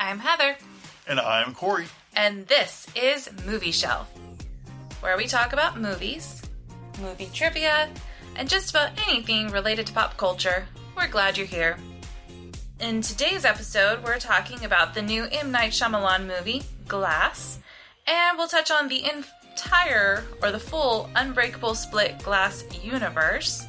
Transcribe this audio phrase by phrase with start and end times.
[0.00, 0.56] I'm Heather,
[1.06, 1.86] And I'm Corey.
[2.14, 4.08] and this is Movie Shelf,
[5.00, 6.42] where we talk about movies,
[7.00, 7.88] movie trivia,
[8.36, 10.66] and just about anything related to pop culture.
[10.96, 11.76] We're glad you're here.
[12.80, 15.50] In today's episode, we're talking about the new M.
[15.50, 17.58] Night Shyamalan movie, Glass,
[18.06, 23.66] and we'll touch on the entire or the full Unbreakable Split Glass universe.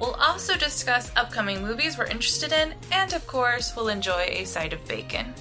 [0.00, 4.72] We'll also discuss upcoming movies we're interested in, and of course, we'll enjoy a side
[4.72, 5.34] of bacon.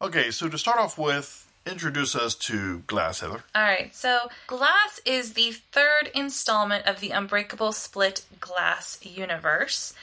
[0.00, 3.42] Okay, so to start off with, introduce us to Glass, Heather.
[3.54, 9.94] All right, so Glass is the third installment of the Unbreakable Split Glass universe,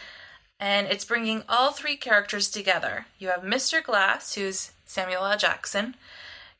[0.59, 3.05] and it's bringing all three characters together.
[3.19, 3.83] You have Mr.
[3.83, 5.37] Glass, who's Samuel L.
[5.37, 5.95] Jackson.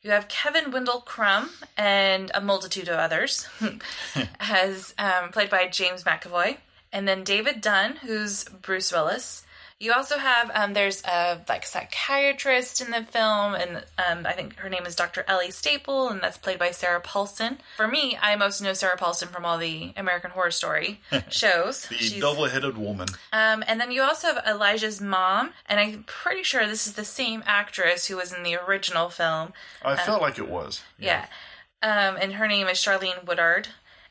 [0.02, 3.48] You have Kevin Wendell Crumb and a multitude of others,
[4.40, 6.58] as um, played by James McAvoy,
[6.92, 9.45] and then David Dunn, who's Bruce Willis.
[9.78, 14.56] You also have um, there's a like psychiatrist in the film, and um, I think
[14.56, 15.22] her name is Dr.
[15.28, 17.58] Ellie Staple, and that's played by Sarah Paulson.
[17.76, 21.86] For me, I most know Sarah Paulson from all the American Horror Story shows.
[21.88, 23.08] The She's- double-headed woman.
[23.34, 27.04] um, and then you also have Elijah's mom, and I'm pretty sure this is the
[27.04, 29.52] same actress who was in the original film.
[29.84, 30.82] I felt like it was.
[30.98, 31.26] Yeah.
[31.82, 33.68] Um, and her name is Charlene Woodard.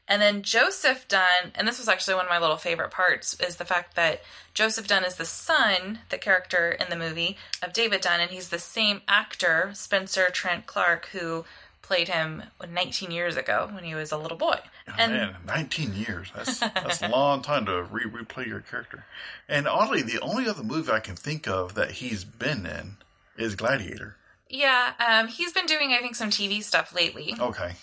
[0.08, 3.56] And then Joseph Dunn, and this was actually one of my little favorite parts, is
[3.56, 4.22] the fact that
[4.54, 8.50] Joseph Dunn is the son, the character in the movie, of David Dunn, and he's
[8.50, 11.44] the same actor, Spencer Treat Clark, who
[11.82, 14.58] played him 19 years ago when he was a little boy.
[14.98, 16.32] And Man, 19 years.
[16.36, 19.06] That's that's a long time to re- replay your character.
[19.50, 22.98] And oddly, the only other movie I can think of that he's been in
[23.38, 24.16] is Gladiator.
[24.50, 27.36] yeah, um, he's been doing, I think, some TV stuff lately.
[27.40, 27.74] Okay.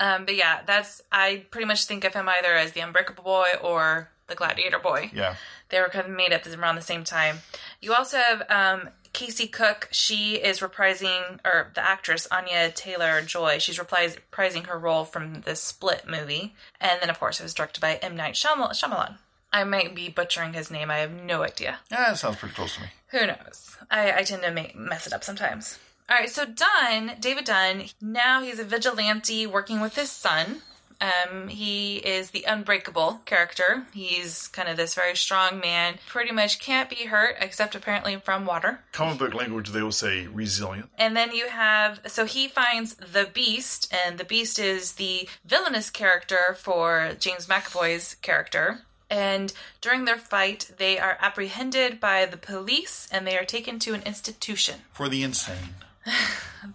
[0.00, 3.48] Um, but yeah, that's I pretty much think of him either as the Unbreakable Boy
[3.62, 5.10] or the Gladiator Boy.
[5.12, 5.34] Yeah.
[5.70, 7.38] They were kind of made the, around the same time.
[7.80, 9.88] You also have um, Casey Cook.
[9.90, 13.58] She is reprising, or the actress Anya Taylor Joy.
[13.58, 17.80] She's reprising her role from the Split movie, and then of course it was directed
[17.80, 19.16] by M Night Shyam- Shyamalan.
[19.52, 20.90] I might be butchering his name.
[20.90, 21.78] I have no idea.
[21.90, 22.86] Yeah, that sounds pretty close to me.
[23.08, 23.76] Who knows?
[23.90, 25.78] I, I tend to make, mess it up sometimes.
[26.10, 30.62] All right, so Dunn, David Dunn, now he's a vigilante working with his son.
[31.00, 33.86] Um, he is the unbreakable character.
[33.92, 38.46] He's kind of this very strong man, pretty much can't be hurt except apparently from
[38.46, 38.80] water.
[38.92, 40.88] Comic book language, they will say resilient.
[40.98, 45.90] And then you have so he finds the Beast, and the Beast is the villainous
[45.90, 48.80] character for James McAvoy's character.
[49.10, 53.94] And during their fight, they are apprehended by the police and they are taken to
[53.94, 54.80] an institution.
[54.92, 55.74] For the insane.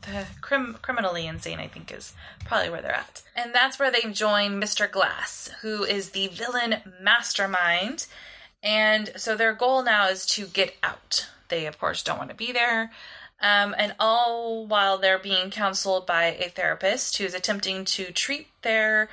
[0.03, 2.13] The crim- criminally insane, I think, is
[2.45, 3.21] probably where they're at.
[3.35, 4.89] And that's where they join Mr.
[4.89, 8.07] Glass, who is the villain mastermind.
[8.63, 11.27] And so their goal now is to get out.
[11.49, 12.91] They, of course, don't want to be there.
[13.41, 19.09] Um, and all while they're being counseled by a therapist who's attempting to treat their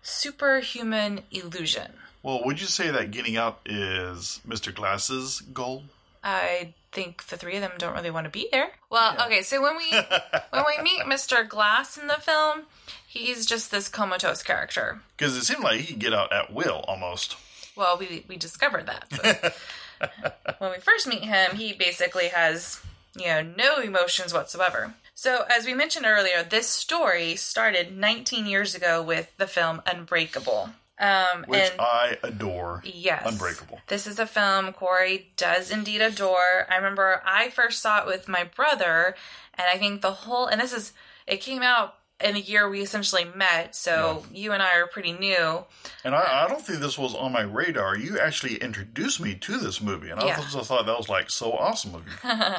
[0.00, 1.94] superhuman illusion.
[2.22, 4.72] Well, would you say that getting out is Mr.
[4.72, 5.84] Glass's goal?
[6.22, 8.70] I think the three of them don't really want to be there.
[8.88, 9.90] Well, okay, so when we
[10.50, 11.46] when we meet Mr.
[11.46, 12.62] Glass in the film,
[13.06, 15.00] he's just this comatose character.
[15.16, 17.36] Because it seemed like he could get out at will almost.
[17.76, 19.54] Well, we we discovered that.
[20.58, 22.80] When we first meet him, he basically has,
[23.16, 24.94] you know, no emotions whatsoever.
[25.14, 30.70] So, as we mentioned earlier, this story started 19 years ago with the film Unbreakable.
[30.98, 32.82] Um, Which and I adore.
[32.84, 33.24] Yes.
[33.26, 33.80] Unbreakable.
[33.88, 36.66] This is a film Corey does indeed adore.
[36.70, 39.16] I remember I first saw it with my brother,
[39.54, 40.92] and I think the whole, and this is,
[41.26, 45.12] it came out in the year we essentially met, so you and I are pretty
[45.12, 45.64] new.
[46.04, 47.96] And I, I don't think this was on my radar.
[47.96, 50.36] You actually introduced me to this movie, and I Yeah.
[50.50, 52.30] just thought that was like so awesome of you.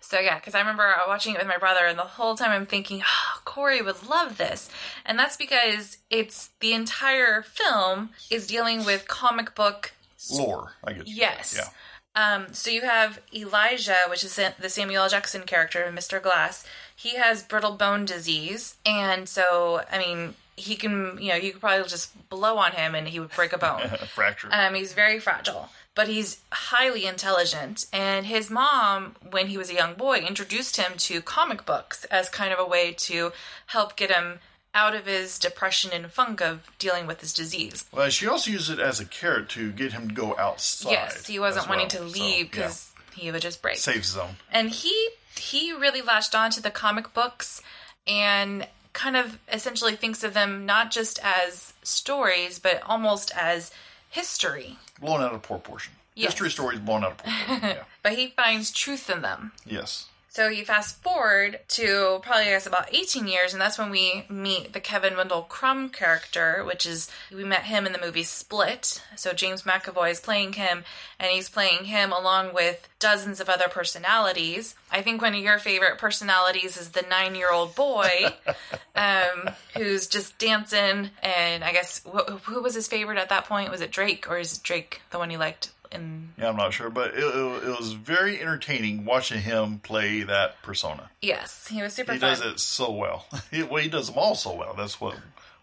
[0.00, 2.66] So yeah, because I remember watching it with my brother, and the whole time I'm
[2.66, 4.70] thinking, oh, Corey would love this,
[5.04, 9.92] and that's because it's the entire film is dealing with comic book
[10.30, 11.02] Lore, I you.
[11.06, 11.56] Yes.
[11.58, 11.68] Yeah.
[12.14, 15.08] Um, so you have Elijah, which is the Samuel L.
[15.08, 16.22] Jackson character, of Mr.
[16.22, 16.64] Glass.
[16.96, 21.60] He has brittle bone disease, and so I mean, he can, you know, you could
[21.60, 23.82] probably just blow on him and he would break a bone.
[24.14, 24.48] Fracture.
[24.50, 27.84] Um, he's very fragile, but he's highly intelligent.
[27.92, 32.30] And his mom, when he was a young boy, introduced him to comic books as
[32.30, 33.32] kind of a way to
[33.66, 34.38] help get him
[34.74, 37.84] out of his depression and funk of dealing with his disease.
[37.92, 40.90] well, she also used it as a carrot to get him to go outside.
[40.90, 42.08] yes, he wasn't wanting well.
[42.08, 42.50] to So, leave yeah.
[42.50, 43.76] because he would just break.
[43.78, 44.36] safe zone.
[44.50, 45.08] and he
[45.38, 47.62] he really latched on to the comic books
[48.06, 53.70] and kind of essentially thinks of them not just as stories but almost as
[54.08, 55.92] history Blown out of proportion.
[56.14, 56.32] Yes.
[56.32, 57.58] History stories blown out of proportion.
[57.62, 57.82] yeah.
[58.02, 59.52] But he finds truth in them.
[59.66, 60.06] Yes.
[60.36, 64.26] So you fast forward to probably I guess about 18 years, and that's when we
[64.28, 69.02] meet the Kevin Wendell Crumb character, which is we met him in the movie Split.
[69.16, 70.84] So James McAvoy is playing him,
[71.18, 74.74] and he's playing him along with dozens of other personalities.
[74.92, 78.26] I think one of your favorite personalities is the nine-year-old boy,
[78.94, 81.08] um, who's just dancing.
[81.22, 83.70] And I guess wh- who was his favorite at that point?
[83.70, 85.70] Was it Drake, or is Drake the one you liked?
[85.92, 90.22] In Yeah, I'm not sure, but it, it, it was very entertaining watching him play
[90.22, 91.10] that persona.
[91.22, 92.30] yes, he was super He fun.
[92.30, 93.26] does it so well.
[93.50, 94.74] He, well, he does them all so well.
[94.74, 95.16] That's what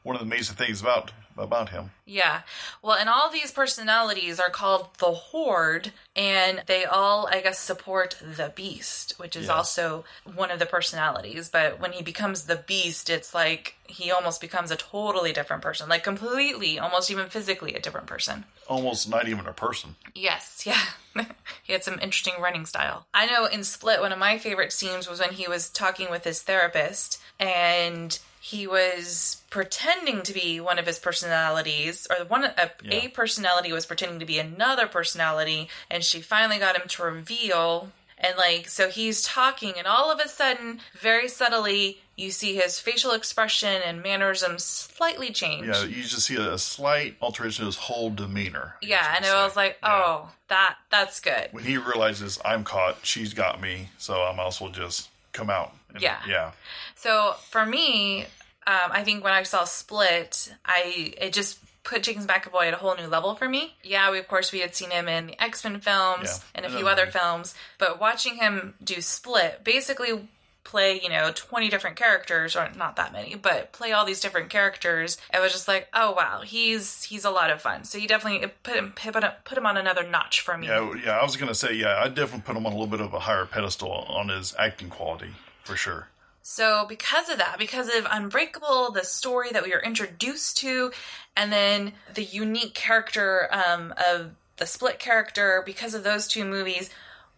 [0.04, 1.92] one of the amazing things about about him.
[2.06, 2.42] Yeah.
[2.82, 8.18] Well, and all these personalities are called the Horde, and they all, I guess, support
[8.22, 9.52] the Beast, which is Yes.
[9.52, 11.50] also one of the personalities.
[11.50, 15.88] But when he becomes the Beast, it's like he almost becomes a totally different person,
[15.90, 18.44] like completely, almost even physically a different person.
[18.68, 19.96] Almost not even a person.
[20.16, 21.26] Yes, yeah.
[21.64, 23.06] he had some interesting running style.
[23.14, 26.24] I know in Split, one of my favorite scenes was when he was talking with
[26.24, 32.72] his therapist and he was pretending to be one of his personalities, or one a,
[32.84, 33.06] Yeah.
[33.06, 37.90] a personality was pretending to be another personality, and she finally got him to reveal.
[38.18, 42.80] And like, so he's talking, and all of a sudden, very subtly, you see his
[42.82, 45.66] facial expression and mannerisms slightly change.
[45.68, 48.76] Yeah, you just see a, slight alteration of his whole demeanor.
[48.84, 49.90] I Yeah, and it was like, Yeah.
[50.06, 51.48] oh, that that's good.
[51.52, 55.50] When he realizes I'm caught, she's got me, so I might as well just come
[55.50, 55.74] out.
[55.90, 56.20] And- Yeah.
[56.28, 56.52] Yeah.
[56.96, 58.24] So for me,
[58.66, 62.78] um, I think when I saw Split, I it just put James McAvoy at a
[62.78, 63.76] whole new level for me.
[63.84, 66.38] Yeah, we of course we had seen him in the X Men films Yeah.
[66.56, 70.30] and a few other other films, but watching him do Split, basically
[70.64, 74.50] play you know 20 different characters or not that many but play all these different
[74.50, 78.08] characters it was just like oh wow he's he's a lot of fun so you
[78.08, 81.24] definitely put him put him, put him on another notch for me Yeah, yeah, I
[81.24, 83.46] was gonna say, yeah, I definitely put him on a little bit of a higher
[83.46, 85.32] pedestal on his acting quality
[85.64, 86.08] for sure.
[86.46, 90.92] So, because of that, because of Unbreakable, the story that we were introduced to,
[91.38, 96.90] and then the unique character um, of the split character, because of those two movies,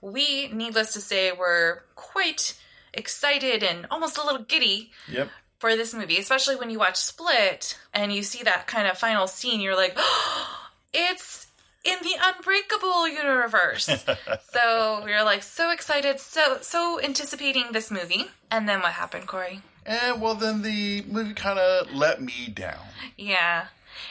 [0.01, 2.55] we, needless to say, were quite
[2.95, 5.29] excited and almost a little giddy Yep.
[5.59, 9.27] for this movie, especially when you watch Split and you see that kind of final
[9.27, 9.61] scene.
[9.61, 10.59] You're like, oh,
[10.93, 11.47] it's
[11.83, 13.85] in the Unbreakable universe.
[14.53, 18.25] so we were like so excited, so so anticipating this movie.
[18.49, 19.61] And then what happened, Corey?
[19.85, 22.79] And well, then the movie kind of let me down.
[23.17, 23.65] Yeah,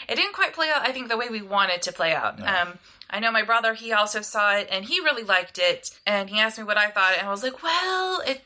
[0.08, 0.82] it didn't quite play out.
[0.86, 2.40] I think the way we wanted to play out.
[2.40, 2.78] Um,
[3.14, 5.96] I know my brother; he also saw it and he really liked it.
[6.04, 8.42] And he asked me what I thought, and I was like, "Well, it,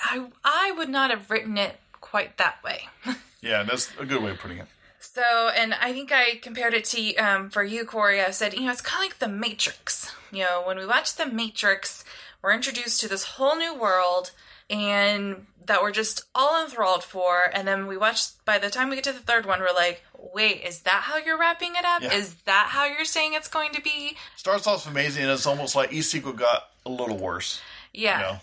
[0.00, 2.88] I, I would not have written it quite that way."
[3.42, 4.68] Yeah, that's a good way of putting it.
[5.00, 8.20] So, and I think I compared it to um, for you, Corey.
[8.20, 10.14] I said, you know, it's kind of like The Matrix.
[10.30, 12.04] You know, when we watch The Matrix,
[12.40, 14.30] we're introduced to this whole new world,
[14.70, 17.50] and that we're just all enthralled for.
[17.52, 18.28] And then we watch.
[18.44, 20.02] By the time we get to the third one, we're like,
[20.34, 22.02] wait, is that how you're wrapping it up?
[22.02, 22.14] Yeah.
[22.14, 24.16] Is that how you're saying it's going to be?
[24.36, 27.60] Starts off amazing, and it's almost like each sequel got a little worse.
[27.92, 28.18] Yeah.
[28.18, 28.40] You know?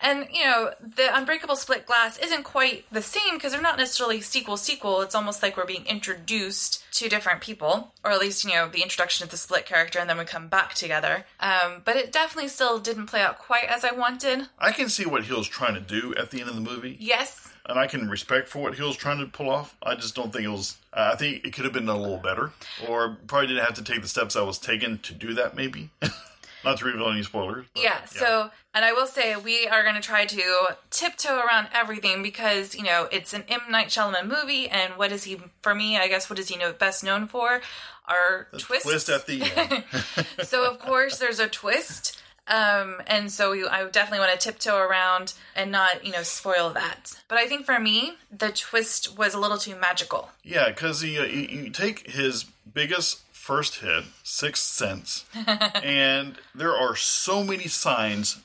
[0.00, 4.20] And you know, the Unbreakable Split Glass isn't quite the same because they're not necessarily
[4.20, 5.00] sequel sequel.
[5.00, 8.82] It's almost like we're being introduced to different people, or at least you know the
[8.82, 11.24] introduction of the Split character, and then we come back together.
[11.40, 14.48] Um, but it definitely still didn't play out quite as I wanted.
[14.58, 17.52] I can see what hill's trying to do at the end of the movie, Yes,
[17.68, 19.76] and I can respect for what hill's trying to pull off.
[19.82, 20.76] I just don't think it was.
[20.92, 22.52] I think it could have been a little better,
[22.88, 25.56] or probably didn't have to take the steps I was taking to do that.
[25.56, 25.90] Maybe,
[26.66, 27.66] not to reveal any spoilers.
[27.72, 28.04] but, yeah.
[28.04, 32.74] So, and I will say we are going to try to tiptoe around everything because
[32.74, 35.96] you know it's an M Night Shyamalan movie, and what is he for me?
[35.96, 37.62] I guess what is he know, best known for?
[38.08, 38.84] Our twists.
[38.84, 40.46] twist at the end.
[40.46, 44.76] so of course there's a twist um and so we, i definitely want to tiptoe
[44.78, 49.34] around and not you know spoil that but i think for me the twist was
[49.34, 54.62] a little too magical Yeah, because you, you, you take his biggest first hit, Sixth
[54.64, 55.24] Sense,
[55.82, 58.38] and there are so many signs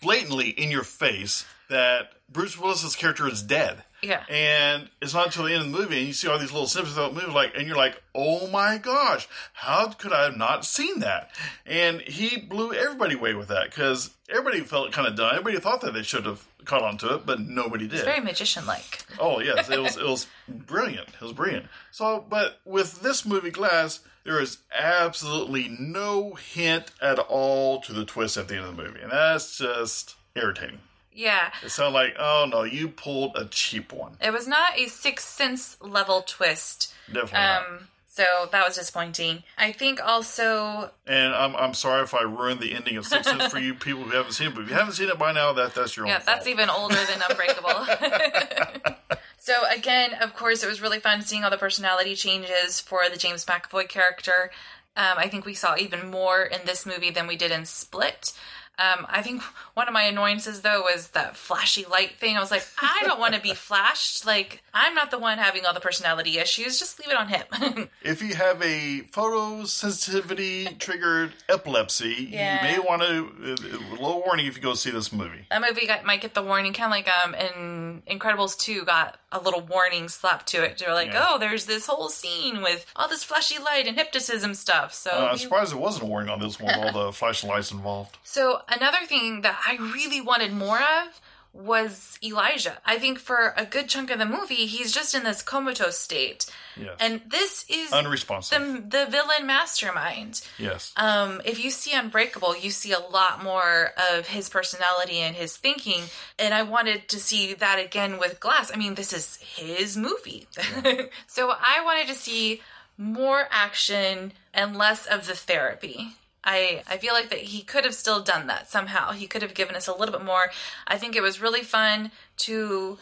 [0.00, 3.82] blatantly in your face that Bruce Willis's character is dead.
[4.02, 4.24] Yeah.
[4.28, 6.66] And it's not until the end of the movie, and you see all these little
[6.66, 10.36] snippets of the movie, like, and you're like, "Oh my gosh, how could I have
[10.36, 11.30] not seen that?"
[11.64, 15.32] And he blew everybody away with that because everybody felt kind of done.
[15.34, 18.04] Everybody thought that they should have caught on to it, but nobody did.
[18.04, 21.08] very magician like Oh yes, it was it was brilliant.
[21.08, 21.66] It was brilliant.
[21.90, 28.04] So, but with this movie Glass, there is absolutely no hint at all to the
[28.04, 30.78] twist at the end of the movie, and that's just irritating.
[31.14, 34.16] Yeah It sounded like, oh no, you pulled a cheap one.
[34.20, 37.66] it was not a sixth sense level twist Definitely not.
[37.66, 39.42] um So that was disappointing.
[39.56, 43.46] I think also And I'm I'm sorry if I ruined the ending of Six Sense
[43.46, 45.52] for you people who haven't seen it, but if you haven't seen it by now,
[45.54, 47.86] that that's your Yeah, own that's even older than Unbreakable.
[49.38, 53.16] so again, of course, it was really fun seeing all the personality changes for the
[53.16, 54.50] James McAvoy character.
[54.94, 58.32] Um, I think we saw even more in this movie than we did in Split.
[58.78, 59.42] Um, I think
[59.74, 62.36] one of my annoyances though was that flashy light thing.
[62.36, 64.26] I was like, I don't want to be flashed.
[64.26, 66.78] Like, I'm not the one having all the personality issues.
[66.78, 67.88] Just leave it on him.
[68.02, 72.66] If you have a photosensitivity triggered epilepsy, Yeah.
[72.66, 73.30] you may want to.
[73.52, 75.46] A little warning if you go see this movie.
[75.50, 79.18] that movie got, might get the warning, kind of like um, in Incredibles 2 got
[79.30, 80.78] a little warning slapped to it.
[80.78, 81.26] They're like, Yeah.
[81.30, 84.92] oh, there's this whole scene with all this flashy light and hypnotism stuff.
[84.94, 87.48] So, Uh, I'm surprised it wasn't a warning on this one with all the flashing
[87.50, 88.18] lights involved.
[88.24, 91.20] so another thing that I really wanted more of
[91.54, 92.78] was Elijah.
[92.86, 96.46] I think for a good chunk of the movie, he's just in this comatose state,
[96.80, 96.96] Yes.
[96.98, 98.58] and this is Unresponsive.
[98.90, 100.40] the the villain mastermind.
[100.56, 100.94] yes.
[100.96, 105.54] Um, if you see Unbreakable, you see a lot more of his personality and his
[105.54, 106.04] thinking,
[106.38, 108.70] and I wanted to see that again with Glass.
[108.72, 110.48] I mean, this is his movie,
[111.26, 112.62] so I wanted to see
[112.96, 116.16] more action and less of the therapy.
[116.44, 119.12] I, I feel like that he could have still done that somehow.
[119.12, 120.50] He could have given us a little bit more.
[120.86, 122.98] I think it was really fun to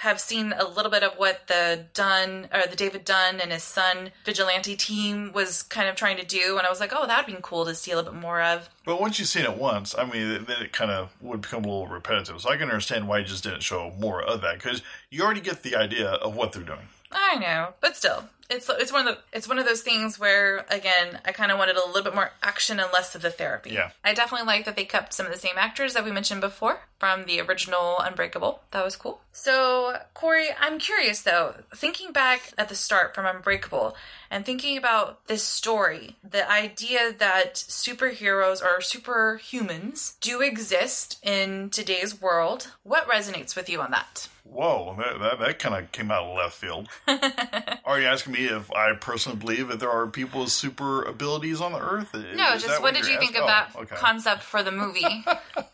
[0.00, 3.62] have seen a little bit of what the Dunn or the David Dunn and his
[3.62, 7.26] son vigilante team was kind of trying to do, and I was like, oh, that'd
[7.26, 8.70] been cool to see a little bit more of.
[8.86, 11.68] But once you've seen it once, I mean, then it kind of would become a
[11.68, 12.40] little repetitive.
[12.40, 15.42] So I can understand why you just didn't show more of that because you already
[15.42, 16.88] get the idea of what they're doing.
[17.12, 20.66] I know, but still, it's it's one of the it's one of those things where
[20.68, 23.70] again, I kind of wanted a little bit more action and less of the therapy.
[23.70, 23.90] Yeah.
[24.04, 26.80] I definitely like that they kept some of the same actors that we mentioned before
[26.98, 28.60] from the original Unbreakable.
[28.72, 29.20] That was cool.
[29.32, 33.96] So, Corey, I'm curious though, thinking back at the start from Unbreakable
[34.30, 42.20] and thinking about this story, the idea that superheroes or superhumans do exist in today's
[42.20, 44.28] world, what resonates with you on that?
[44.52, 46.88] Whoa, that, that, that kind of came out of left field.
[47.84, 51.60] Are you asking me if I personally believe that there are people with super abilities
[51.60, 52.12] on the earth?
[52.14, 55.24] No, just what did you think of that oh, concept for the movie?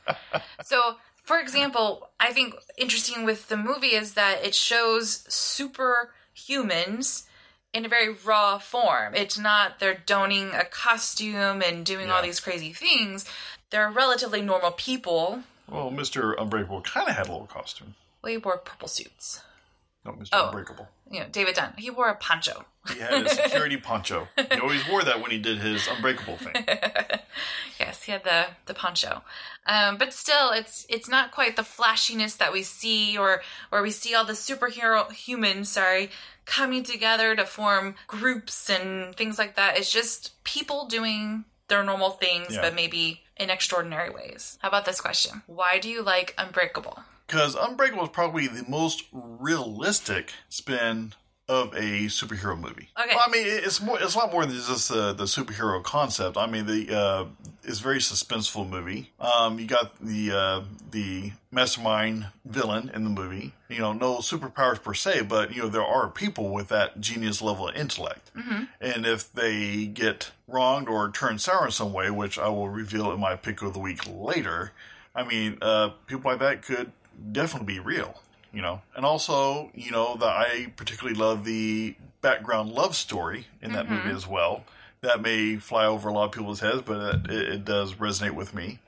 [0.63, 7.27] so, for example, I think interesting with the movie is that it shows super humans
[7.73, 9.15] in a very raw form.
[9.15, 13.25] It's not they're donning a costume and doing all these crazy things.
[13.71, 15.43] They're relatively normal people.
[15.69, 16.35] Well, Mr.
[16.39, 17.95] Unbreakable kind of had a little costume.
[18.27, 19.41] We wore purple suits.
[20.05, 20.29] No, Mr.
[20.33, 20.47] Oh.
[20.49, 20.89] Unbreakable.
[21.11, 21.73] You know, David Dunn.
[21.79, 22.65] He wore a poncho.
[22.93, 24.29] He had a security poncho.
[24.37, 26.53] He always wore that when he did his Unbreakable thing.
[27.81, 29.23] yes, he had the the poncho.
[29.67, 33.43] Um, but still, it's it's not quite the flashiness that we see, or
[33.73, 36.11] or we see all the superhero humans, sorry,
[36.45, 39.79] coming together to form groups and things like that.
[39.79, 42.61] It's just people doing their normal things, Yeah.
[42.63, 44.57] but maybe in extraordinary ways.
[44.63, 45.43] How about this question?
[45.47, 47.01] Why do you like Unbreakable?
[47.27, 51.15] Because Unbreakable is probably the most realistic spin
[51.49, 52.89] of a superhero movie.
[52.99, 53.15] Okay.
[53.15, 54.01] Well, I mean, it's more.
[54.01, 56.37] It's a lot more than just uh, the superhero concept.
[56.37, 57.25] I mean, the uh,
[57.63, 59.13] it's a very suspenseful movie.
[59.21, 63.55] Um, you got the uh, the mastermind villain in the movie.
[63.69, 67.41] You know, no superpowers per se, but you know there are people with that genius
[67.41, 68.31] level of intellect.
[68.81, 73.11] And if they get wronged or turn sour in some way, which I will reveal
[73.13, 74.73] in my pick of the week later,
[75.15, 76.93] I mean, uh, people like that could
[77.33, 78.21] definitely be real,
[78.53, 78.83] you know.
[78.95, 84.03] And also, you know, that I particularly love the background love story in that movie
[84.03, 84.17] mm-hmm.
[84.17, 84.65] as well.
[85.03, 88.55] That may fly over a lot of people's heads, but it, it does resonate with
[88.55, 88.81] me.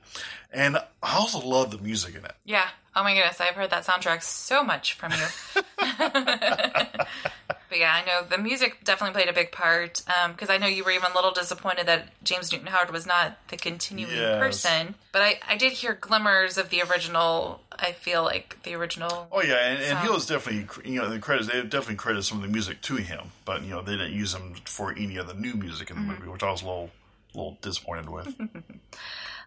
[0.51, 2.33] And I also love the music in it.
[2.43, 2.67] Yeah.
[2.95, 5.61] Oh my goodness, I've heard that soundtrack so much from you.
[7.69, 10.67] but yeah, I know the music definitely played a big part um, because I know
[10.67, 14.39] you were even a little disappointed that James Newton Howard was not the continuing Yes.
[14.39, 14.95] person.
[15.11, 17.61] But I, I did hear glimmers of the original.
[17.71, 19.27] I feel like the original.
[19.31, 22.39] Oh yeah, and, and he was definitely you know the credits they definitely credited some
[22.39, 25.27] of the music to him, but you know they didn't use him for any of
[25.27, 26.19] the new music in the mm-hmm.
[26.19, 26.89] movie, which I was a little
[27.33, 28.33] little disappointed with.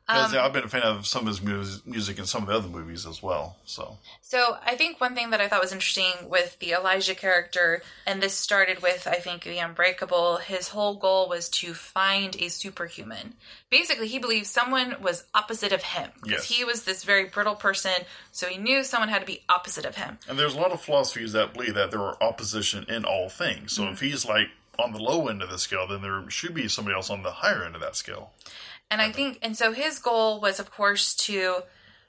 [0.06, 2.48] Because um, I've been a fan of some of his mus- music and some of
[2.48, 3.56] the other movies as well.
[3.64, 7.82] So So I think one thing that I thought was interesting with the Elijah character,
[8.06, 10.38] and this started with I think the Unbreakable.
[10.38, 13.34] His whole goal was to find a superhuman.
[13.70, 16.58] Basically, he believed someone was opposite of him because Yes.
[16.58, 17.92] he was this very brittle person.
[18.32, 20.18] So he knew someone had to be opposite of him.
[20.28, 23.72] and there's a lot of philosophies that believe that there are opposition in all things.
[23.72, 23.92] So mm-hmm.
[23.92, 26.94] if he's like on the low end of the scale, then there should be somebody
[26.94, 28.32] else on the higher end of that scale.
[28.92, 31.62] And I think, and so his goal was, of course, to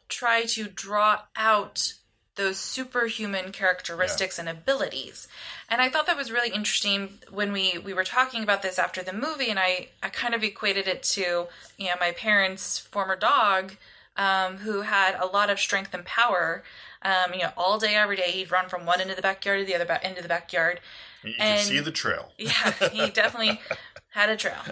[0.09, 1.93] try to draw out
[2.35, 5.27] those superhuman characteristics and abilities.
[5.69, 9.01] And I thought that was really interesting when we we were talking about this after
[9.01, 11.47] the movie, and I I kind of equated it to
[11.77, 13.75] you know my parents' former dog,
[14.17, 16.63] um, who had a lot of strength and power.
[17.03, 19.59] Um, you know, all day, every day, he'd run from one end of the backyard
[19.59, 20.79] to the other ba- end of the backyard.
[21.23, 22.31] You can And- see the trail.
[22.37, 23.59] Yeah, he definitely
[24.13, 24.55] had a trail.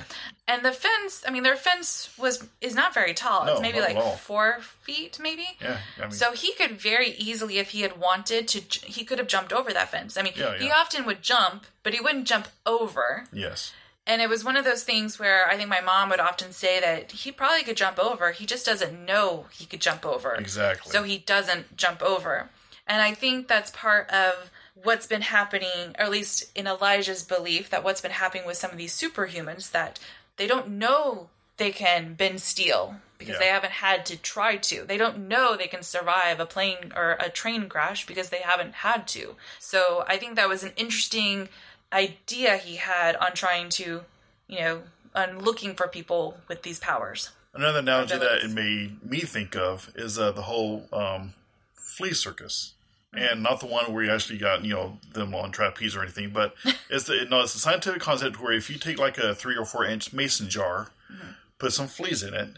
[0.47, 3.45] And the fence, I mean, their fence was is not very tall.
[3.45, 5.47] No, it's maybe like four feet, maybe.
[5.61, 9.17] Yeah, I mean, So he could very easily, if he had wanted to, he could
[9.17, 10.17] have jumped over that fence.
[10.17, 13.27] I mean, Yeah, he often would jump, but he wouldn't jump over.
[13.31, 13.71] yes,
[14.05, 16.81] And it was one of those things where I think my mom would often say
[16.81, 18.31] that he probably could jump over.
[18.33, 20.33] He just doesn't know he could jump over.
[20.35, 20.91] exactly.
[20.91, 22.49] So he doesn't jump over.
[22.87, 24.51] And I think that's part of
[24.83, 28.71] what's been happening, or at least in Elijah's belief, that what's been happening with some
[28.71, 29.99] of these superhumans, that
[30.37, 33.39] they don't know they can bend steel because Yeah.
[33.39, 34.83] they haven't had to try to.
[34.83, 38.73] They don't know they can survive a plane or a train crash because they haven't
[38.75, 39.35] had to.
[39.59, 41.49] So I think that was an interesting
[41.93, 44.01] idea he had on trying to,
[44.47, 44.81] you know,
[45.13, 47.29] on looking for people with these powers.
[47.53, 51.33] Another analogy that it made me think of is uh, the whole um,
[51.75, 52.73] flea circus.
[53.13, 56.29] And not the one where you actually got you know them on trapeze or anything,
[56.31, 56.55] but
[56.89, 59.65] it's the no, it's a scientific concept where if you take like a three or
[59.65, 61.31] four inch mason jar, Mm-hmm.
[61.59, 62.51] put some fleas in it,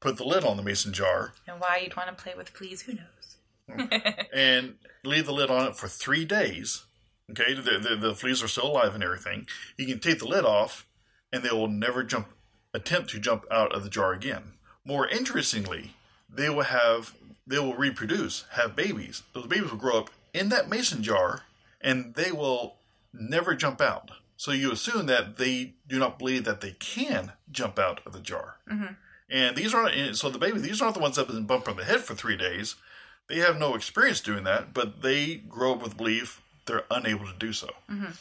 [0.00, 2.82] put the lid on the mason jar, And why you'd want to play with fleas,
[2.82, 4.18] who knows?
[4.32, 6.84] and leave the lid on it for three days.
[7.30, 9.46] Okay, the, the, the fleas are still alive and everything.
[9.78, 10.86] You can take the lid off,
[11.32, 12.28] and they will never jump,
[12.74, 14.52] attempt to jump out of the jar again.
[14.84, 15.94] More interestingly,
[16.28, 17.14] they will have,
[17.46, 19.22] they will reproduce, have babies.
[19.32, 21.42] Those babies will grow up in that mason jar,
[21.80, 22.76] and they will
[23.12, 24.10] never jump out.
[24.36, 28.20] So you assume that they do not believe that they can jump out of the
[28.20, 28.56] jar.
[28.70, 28.94] Mm-hmm.
[29.30, 31.76] And these aren't, so the babies, these aren't the ones that have been bumped on
[31.76, 32.76] the head for three days.
[33.28, 37.38] They have no experience doing that, but they grow up with belief they're unable to
[37.38, 37.68] do so.
[37.90, 38.12] Mm-hmm.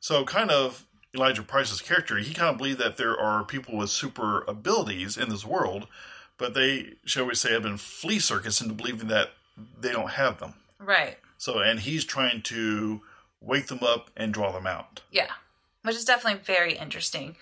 [0.00, 3.90] So, kind of Elijah Price's character, he kind of believed that there are people with
[3.90, 5.86] super abilities in this world,
[6.38, 9.30] but they, shall we say, have been flea circus into believing that
[9.80, 10.54] they don't have them.
[10.78, 11.16] Right.
[11.38, 13.02] So, and he's trying to
[13.40, 15.02] wake them up and draw them out.
[15.10, 15.30] Yeah.
[15.82, 17.36] Which is definitely very interesting.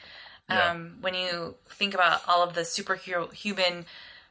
[0.50, 0.70] Yeah.
[0.70, 3.86] Um, when you think about all of the superhero human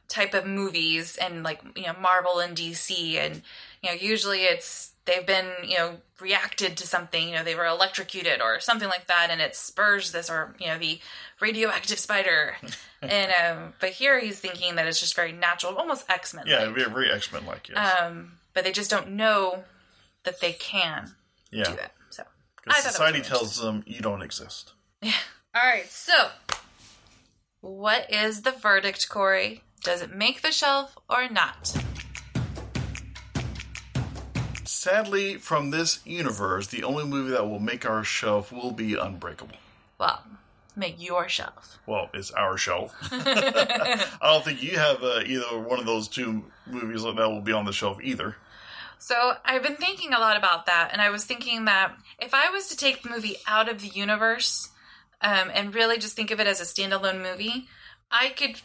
[0.08, 3.42] type of movies and like, you know, Marvel and DC and,
[3.82, 7.66] you know, usually it's they've been, you know, reacted to something, you know, they were
[7.66, 11.00] electrocuted or something like that and it spurs this or, you know, the
[11.40, 12.56] radioactive spider.
[13.02, 16.44] and um but here he's thinking that it's just very natural, almost X-Men.
[16.46, 18.00] Yeah, very, very X Men like, yes.
[18.00, 19.64] Um, but they just don't know
[20.24, 21.12] that they can
[21.50, 21.64] yeah.
[21.64, 21.92] do that.
[22.10, 22.24] So
[22.62, 24.72] Because that society tells them you don't exist.
[25.00, 25.12] Yeah.
[25.54, 25.90] All right.
[25.90, 26.28] So,
[27.60, 29.62] what is the verdict, Corey?
[29.82, 31.74] Does it make the shelf or not?
[34.82, 39.54] Sadly, from this universe, the only movie that will make our shelf will be Unbreakable.
[39.96, 40.24] Well,
[40.74, 41.78] make your shelf.
[41.86, 42.92] Well, it's our shelf.
[43.12, 47.52] I don't think you have uh, either one of those two movies that will be
[47.52, 48.34] on the shelf either.
[48.98, 52.50] So, I've been thinking a lot about that, and I was thinking that if I
[52.50, 54.68] was to take the movie out of the universe
[55.20, 57.68] um, and really just think of it as a standalone movie,
[58.10, 58.60] I could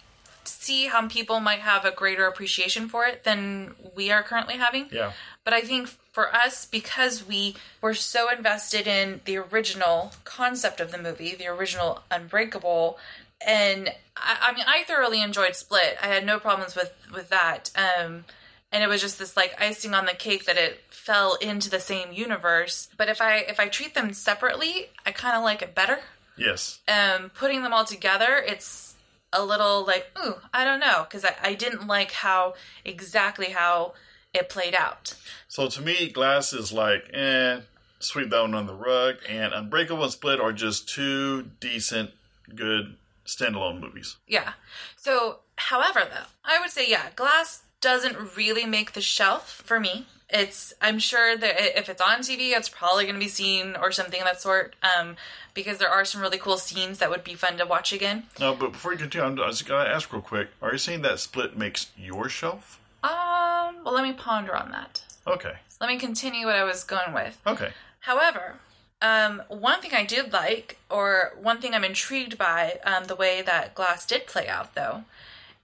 [0.47, 4.87] see how people might have a greater appreciation for it than we are currently having.
[4.91, 5.11] Yeah.
[5.43, 10.91] But I think for us, because we were so invested in the original concept of
[10.91, 12.97] the movie, the original Unbreakable,
[13.45, 15.97] and I, I mean, I thoroughly enjoyed Split.
[16.01, 17.71] I had no problems with with that.
[17.75, 18.25] Um,
[18.71, 21.79] and it was just this like icing on the cake that it fell into the
[21.79, 22.89] same universe.
[22.97, 25.99] But if I if I treat them separately, I kind of like it better.
[26.37, 26.79] Yes.
[26.87, 28.95] Um, putting them all together, it's
[29.33, 33.93] a little like, ooh, I don't know, because I, I didn't like how exactly how
[34.33, 35.15] it played out.
[35.47, 37.61] So to me, Glass is like, eh,
[37.99, 42.11] sweep that one on the rug, and Unbreakable and Split are just two decent,
[42.55, 44.17] good standalone movies.
[44.27, 44.53] Yeah.
[44.95, 50.07] So, however, though, I would say, yeah, Glass doesn't really make the shelf for me.
[50.29, 53.91] It's, I'm sure that if it's on TV, it's probably going to be seen or
[53.93, 55.15] something of that sort, um,
[55.53, 58.23] because there are some really cool scenes that would be fun to watch again.
[58.39, 61.01] No, but before you continue, I'm- I just gotta ask real quick: Are you saying
[61.03, 62.77] that Split makes your shelf?
[63.03, 65.01] Um, well, let me ponder on that.
[65.25, 65.53] Okay.
[65.79, 67.39] Let me continue what I was going with.
[67.47, 67.71] Okay.
[68.01, 68.55] However,
[69.01, 73.41] um, one thing I did like, or one thing I'm intrigued by, um, the way
[73.43, 75.05] that Glass did play out, though,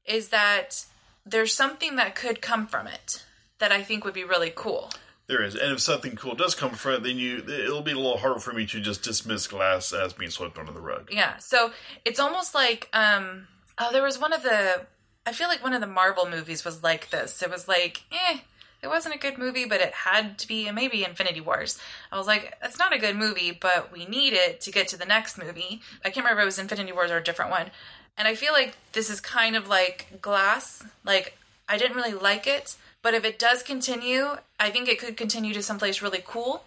[0.06, 0.86] is that
[1.26, 3.24] there's something that could come from it
[3.60, 4.92] that I think would be really cool.
[5.28, 7.96] There is, and if something cool does come from it, then you it'll be a
[7.96, 11.10] little harder for me to just dismiss Glass as being swept under the rug.
[11.12, 11.72] Yeah, so
[12.04, 14.86] it's almost like, um, oh, there was one of the,
[15.26, 17.42] I feel like one of the Marvel movies was like this.
[17.42, 18.40] It was like, eh,
[18.82, 21.80] it wasn't a good movie, but it had to be, and maybe Infinity Wars.
[22.12, 24.98] I was like, it's not a good movie, but we need it to get to
[24.98, 25.82] the next movie.
[26.04, 27.72] I can't remember if it was Infinity Wars or a different one.
[28.18, 30.84] And I feel like this is kind of like Glass.
[31.04, 35.18] Like, I didn't really like it, but if it does continue, I think it could
[35.18, 36.66] continue to someplace really cool.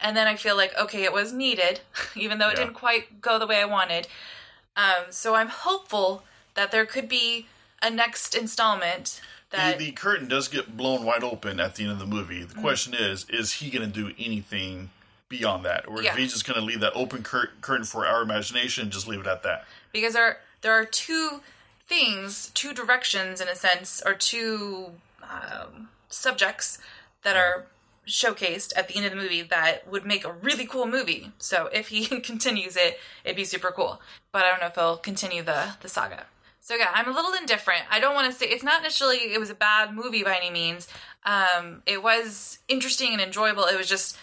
[0.00, 1.80] And then I feel like, okay, it was needed,
[2.16, 2.64] even though it Yeah.
[2.64, 4.08] didn't quite go the way I wanted.
[4.76, 6.22] Um, so I'm hopeful
[6.54, 7.46] that there could be
[7.82, 11.92] a next installment that the, the curtain does get blown wide open at the end
[11.92, 12.40] of the movie.
[12.40, 12.54] Mm-hmm.
[12.56, 14.90] The question is, is he going to do anything
[15.28, 16.12] beyond that, or Yeah.
[16.12, 19.06] is he just going to leave that open cur- curtain for our imagination and just
[19.08, 19.64] leave it at that?
[19.92, 21.40] because there there are two
[21.86, 24.92] things, two directions in a sense, or two
[25.22, 26.78] um, subjects
[27.22, 27.66] that are
[28.06, 31.32] showcased at the end of the movie that would make a really cool movie.
[31.38, 34.00] So if he continues it, it'd be super cool.
[34.32, 36.26] But I don't know if he'll continue the the saga.
[36.60, 37.84] So yeah, I'm a little indifferent.
[37.90, 40.50] I don't want to say it's not necessarily it was a bad movie by any
[40.50, 40.88] means.
[41.24, 43.64] Um, it was interesting and enjoyable.
[43.64, 44.16] It was just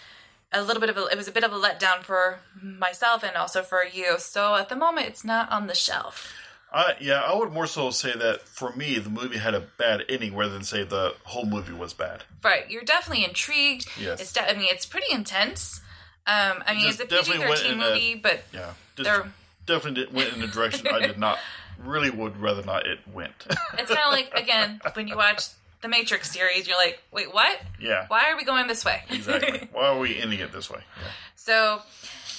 [0.53, 3.35] a little bit of a it was a bit of a letdown for myself and
[3.35, 4.17] also for you.
[4.19, 6.31] So at the moment, it's not on the shelf.
[6.71, 10.05] I, yeah, I would more so say that for me, the movie had a bad
[10.09, 12.23] ending rather than say the whole movie was bad.
[12.43, 13.87] Right, you're definitely intrigued.
[13.99, 14.19] Yes.
[14.19, 15.81] It's de- I mean, it's pretty intense.
[16.25, 19.31] Um, I mean, it's a PG definitely went thirteen in a- movie, but Yeah, There-
[19.67, 21.37] definitely went in a direction I did not
[21.79, 23.33] really would rather not it went.
[23.77, 25.43] it's kind of like again when you watch
[25.83, 27.59] the Matrix series, you're like, wait, what?
[27.79, 29.03] yeah, Why are we going this way?
[29.11, 29.69] exactly.
[29.71, 30.79] Why are we ending it this way?
[30.97, 31.07] Yeah.
[31.35, 31.81] So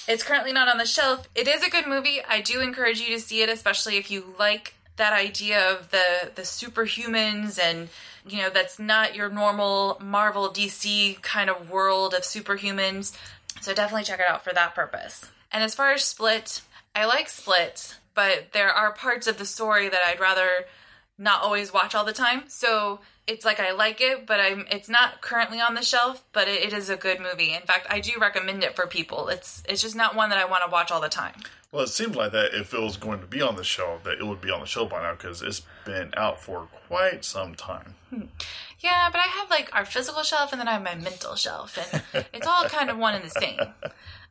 [0.08, 1.28] it's currently not on the shelf.
[1.36, 2.20] It is a good movie.
[2.28, 6.30] I do encourage you to see it, especially if you like that idea of the
[6.36, 7.88] the superhumans and
[8.28, 13.16] you know that's not your normal Marvel DC kind of world of superhumans.
[13.60, 15.30] So definitely check it out for that purpose.
[15.52, 16.60] And as far as Split,
[16.94, 20.48] I like Split, but there are parts of the story that I'd rather
[21.18, 22.44] not always watch all the time.
[22.48, 26.48] So it's like I like it, but I'm it's not currently on the shelf, but
[26.48, 27.54] it, it is a good movie.
[27.54, 29.28] In fact, I do recommend it for people.
[29.28, 31.34] It's it's just not one that I want to watch all the time.
[31.72, 34.18] Well, it seems like that if it was going to be on the show, that
[34.18, 37.56] it would be on the show by now because it's been out for quite some
[37.56, 37.94] time.
[38.78, 41.78] Yeah, but I have like our physical shelf and then I have my mental shelf,
[41.92, 43.58] and it's all kind of one and the same.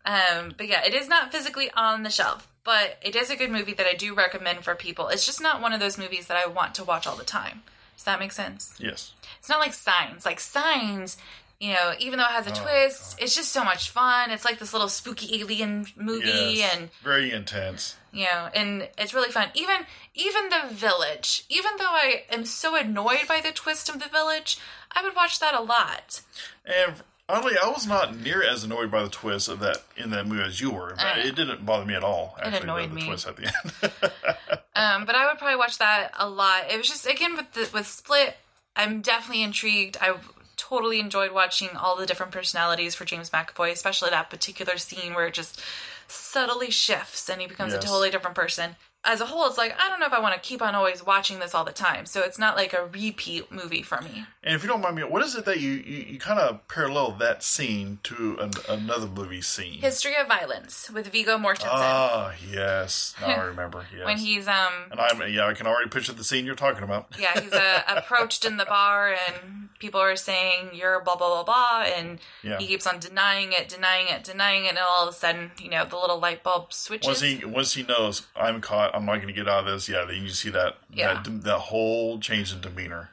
[0.06, 3.52] Um, but yeah, it is not physically on the shelf, but it is a good
[3.52, 5.08] movie that I do recommend for people.
[5.10, 7.63] It's just not one of those movies that I want to watch all the time.
[7.95, 8.73] Does that make sense?
[8.80, 9.13] Yes.
[9.39, 10.26] It's not like Signs.
[10.26, 11.17] Like Signs,
[11.60, 14.32] you know, even though it has a oh, twist, it's just so much fun.
[14.32, 16.76] It's like this little spooky alien movie, Yes.
[16.76, 17.95] and very intense.
[18.12, 19.49] you know, and it's really fun.
[19.54, 19.78] Even
[20.15, 21.45] even the Village.
[21.49, 24.58] Even though I am so annoyed by the twist of the Village,
[24.91, 26.21] I would watch that a lot.
[26.65, 26.95] And
[27.34, 30.43] oddly, I was not near as annoyed by the twist of that in that movie
[30.43, 30.93] as you were.
[30.98, 32.38] Uh, it didn't bother me at all.
[32.41, 33.06] Actually, annoyed the, the me.
[33.08, 33.91] twist at the end.
[34.76, 36.72] Um, but I would probably watch that a lot.
[36.72, 38.36] It was just again with the, with Split,
[38.76, 39.98] I'm definitely intrigued.
[40.02, 40.15] I
[40.58, 45.28] totally enjoyed watching all the different personalities for James McAvoy, especially that particular scene where
[45.28, 45.62] it just
[46.08, 47.84] subtly shifts and he becomes Yes.
[47.84, 48.76] a totally different person.
[49.06, 51.06] As a whole, it's like I don't know if I want to keep on always
[51.06, 52.06] watching this all the time.
[52.06, 54.26] So it's not like a repeat movie for me.
[54.44, 56.66] and if you don't mind me, what is it that you you, you kind of
[56.70, 59.82] parallel that scene to an, another movie scene?
[59.82, 63.13] History of Violence with Viggo Mortensen Ah, yes.
[63.20, 63.86] Now I remember.
[63.94, 64.06] Yes.
[64.06, 67.08] when he's um and I'm yeah, I can already picture the scene you're talking about.
[67.20, 71.44] yeah, he's uh, approached in the bar and people are saying you're blah blah blah
[71.44, 72.58] blah, and Yeah.
[72.58, 75.70] he keeps on denying it, denying it, denying it, and all of a sudden, you
[75.70, 77.08] know, the little light bulb switches.
[77.08, 79.89] Once he once he knows I'm caught, I'm not going to get out of this.
[79.89, 81.21] Yeah, then you see that Yeah.
[81.23, 83.10] that that whole change in demeanor.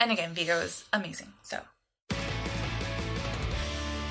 [0.00, 1.32] and again, Viggo is amazing.
[1.42, 1.60] So,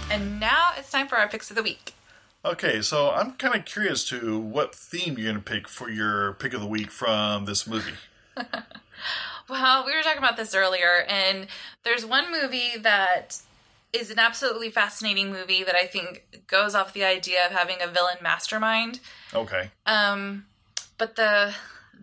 [0.09, 1.93] and now it's time for our picks of the week.
[2.43, 6.33] Okay, so I'm kind of curious to what theme you're going to pick for your
[6.33, 7.93] pick of the week from this movie.
[9.47, 11.45] Well, we were talking about this earlier, and
[11.83, 13.39] there's one movie that
[13.93, 17.85] is an absolutely fascinating movie that I think goes off the idea of having a
[17.85, 19.01] villain mastermind.
[19.35, 20.47] Okay, Um,
[20.97, 21.53] but the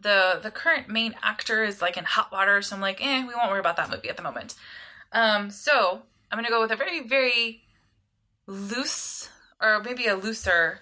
[0.00, 3.34] the the current main actor is like in hot water, so I'm like, eh, we
[3.34, 4.54] won't worry about that movie at the moment.
[5.12, 7.62] Um, so I'm gonna go with a very very
[8.46, 9.28] loose
[9.60, 10.80] or maybe a looser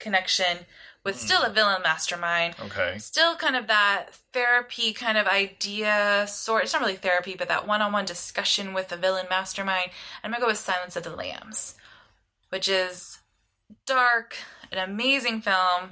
[0.00, 0.66] connection
[1.04, 2.54] with still a villain mastermind.
[2.60, 6.62] okay, Still kind of that therapy kind of idea sort.
[6.64, 9.90] It's not really therapy, but that one-on-one discussion with the villain mastermind.
[10.22, 11.74] I'm gonna go with Silence of the Lambs,
[12.50, 13.18] which is
[13.84, 14.36] dark,
[14.70, 15.90] an amazing film,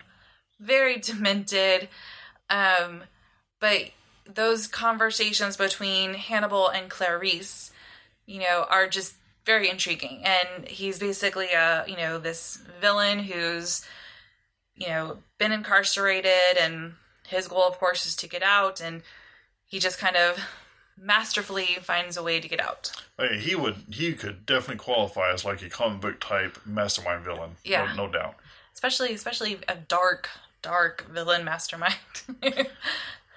[0.61, 1.89] very demented.
[2.49, 3.03] Um,
[3.61, 3.91] but
[4.33, 7.73] those conversations between Hannibal and Clarice,
[8.27, 10.23] you know, are just very intriguing.
[10.25, 13.85] And he's basically a, you know, this villain who's,
[14.77, 16.95] you know, been incarcerated and
[17.27, 19.03] his goal of course is to get out and
[19.67, 20.39] he just kind of
[21.01, 22.93] masterfully finds a way to get out.
[23.19, 27.57] Hey, he would he could definitely qualify as like a comic book type mastermind villain.
[27.65, 27.93] Yeah.
[27.95, 28.35] no, no doubt.
[28.75, 30.29] Especially especially a dark,
[30.63, 31.95] dark villain mastermind.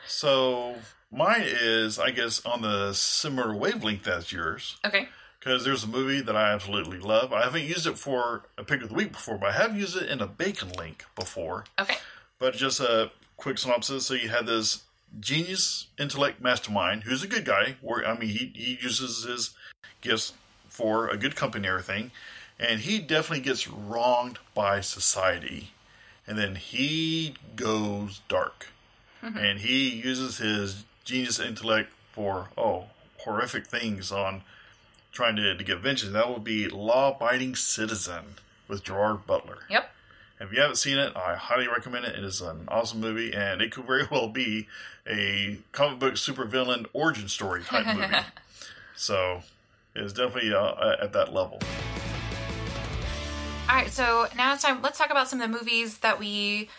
[0.05, 0.75] So
[1.12, 4.77] mine is, I guess, on the similar wavelength as yours.
[4.86, 5.07] okay.
[5.39, 7.33] Because there's a movie that I absolutely love.
[7.33, 9.97] I haven't used it for a pick of the week before, but I have used
[9.97, 11.65] it in a bacon link before.
[11.79, 11.95] Okay.
[12.39, 14.05] But just a quick synopsis.
[14.05, 14.83] So you had this
[15.19, 17.75] genius intellect mastermind who's a good guy.
[17.81, 19.51] Where I mean, he, he uses his
[20.01, 20.33] gifts
[20.69, 22.12] for a good company and everything.
[22.59, 25.71] And he definitely gets wronged by society.
[26.25, 28.67] And then he goes dark.
[29.21, 32.88] And he uses his genius intellect for, oh,
[33.19, 34.41] horrific things on
[35.13, 36.12] trying to, to get vengeance.
[36.12, 38.36] That would be Law Abiding Citizen
[38.67, 39.59] with Gerard Butler.
[39.69, 39.89] Yep.
[40.41, 42.15] If you haven't seen it, I highly recommend it.
[42.17, 44.67] It is an awesome movie, and it could very well be
[45.07, 48.13] a comic book supervillain origin story type movie.
[48.95, 49.41] so
[49.95, 51.59] it's definitely uh, at that level.
[53.69, 54.82] All right, so now it's time.
[54.82, 56.69] Let's talk about some of the movies that we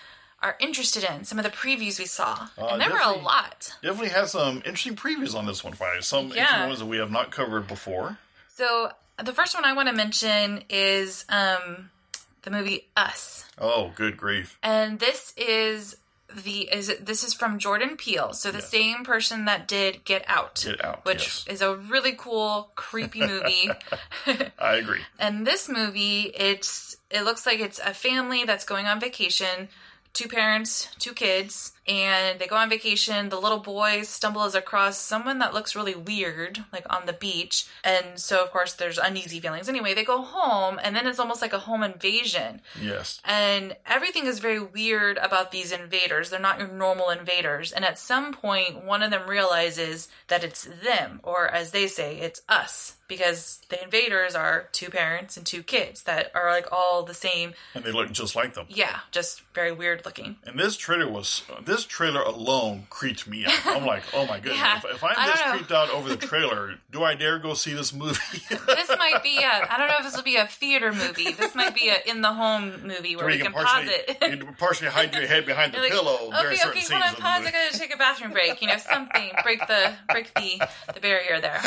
[0.42, 1.24] are interested in.
[1.24, 3.74] Some of the previews we saw, Uh, and there were a lot.
[3.82, 6.02] Definitely has some interesting previews on this one, Friday.
[6.02, 6.42] Some Yeah.
[6.42, 8.18] interesting ones that we have not covered before.
[8.48, 8.92] So
[9.22, 11.90] the first one I want to mention is um,
[12.42, 14.58] the movie Us, Oh, good grief!
[14.62, 15.96] and this is
[16.42, 18.70] the is it, this is from Jordan Peele, so the Yes.
[18.70, 21.44] same person that did Get Out, Get Out, which yes.
[21.48, 23.70] is a really cool, creepy movie.
[24.58, 25.00] I agree.
[25.18, 29.68] And this movie, it's it looks like it's a family that's going on vacation,
[30.12, 33.28] two parents, two kids, and they go on vacation.
[33.28, 37.66] The little boy stumbles across someone that looks really weird, like on the beach.
[37.82, 39.68] And so of course there's uneasy feelings.
[39.68, 42.60] Anyway, they go home and then it's almost like a home invasion.
[42.80, 43.20] Yes.
[43.24, 46.30] And everything is very weird about these invaders.
[46.30, 47.72] They're not your normal invaders.
[47.72, 52.18] And at some point, one of them realizes that it's them, or as they say,
[52.18, 52.96] it's us.
[53.06, 57.52] Because the invaders are two parents and two kids that are like all the same.
[57.74, 58.64] And they look just like them.
[58.70, 60.36] Yeah, just very weird looking.
[60.46, 63.66] And this trailer was this trailer alone creeped me out.
[63.66, 64.60] I'm like, oh my goodness!
[64.60, 65.52] Yeah, if, if I'm this know.
[65.52, 68.20] creeped out over the trailer, do I dare go see this movie?
[68.66, 71.32] This might be a, I don't know if this will be a theater movie.
[71.32, 74.18] This might be a in the home movie where Where we you can pause it.
[74.30, 77.46] you can partially hide your head behind the like, pillow okay, okay, hold on, pause.
[77.46, 78.60] I gotta take a bathroom break.
[78.60, 81.62] You know, something break the break the the barrier there.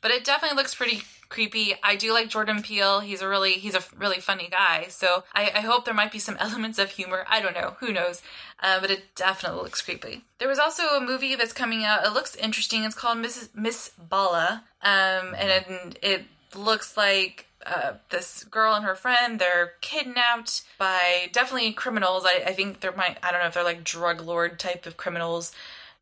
[0.00, 1.74] But it definitely looks pretty creepy.
[1.82, 3.00] I do like Jordan Peele.
[3.00, 4.86] He's a really he's a really funny guy.
[4.90, 7.24] So I, I hope there might be some elements of humor.
[7.28, 7.76] I don't know.
[7.80, 8.22] Who knows?
[8.62, 10.24] Uh, but it definitely looks creepy.
[10.38, 12.04] There was also a movie that's coming out.
[12.04, 12.84] It looks interesting.
[12.84, 16.22] It's called Miss Miss Bala, um, and it, it
[16.54, 22.52] looks like uh, this girl and her friend they're kidnapped by definitely criminals I, I
[22.54, 25.52] think there might i don't know if they're like drug lord type of criminals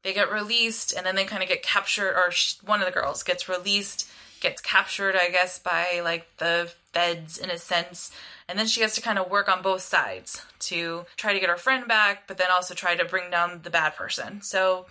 [0.02, 2.92] they get released and then they kind of get captured or sh- one of the
[2.92, 4.08] girls gets released
[4.40, 8.10] gets captured i guess by like the feds in a sense.
[8.48, 11.48] And then she has to kind of work on both sides to try to get
[11.48, 14.42] her friend back but then also try to bring down the bad person.
[14.42, 14.86] So